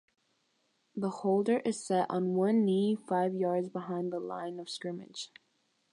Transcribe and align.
The 0.95 1.11
holder 1.11 1.59
is 1.59 1.85
set 1.85 2.07
on 2.09 2.33
one 2.33 2.65
knee 2.65 2.95
five 2.95 3.35
yards 3.35 3.69
behind 3.69 4.11
the 4.11 4.19
line-of-scrimmage. 4.19 5.29